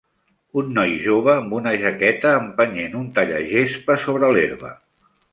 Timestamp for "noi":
0.77-0.93